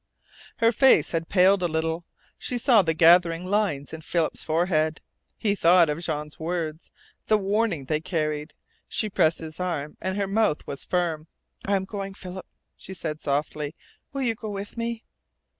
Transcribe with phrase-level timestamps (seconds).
[0.57, 2.05] Her face had paled a little.
[2.39, 4.99] She saw the gathering lines in Philip's forehead.
[5.37, 6.89] He thought of Jean's words
[7.27, 8.53] the warning they carried.
[8.87, 11.27] She pressed his arm, and her mouth was firm.
[11.65, 13.75] "I am going, Philip," she said softly.
[14.11, 15.03] "Will you go with me?"